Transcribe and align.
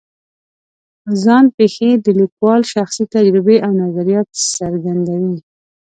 ځان 1.23 1.45
پېښې 1.55 1.89
د 2.05 2.07
لیکوال 2.19 2.61
شخصي 2.73 3.03
تجربې 3.13 3.57
او 3.65 3.71
نظریات 3.83 4.27
څرګندوي. 4.55 5.35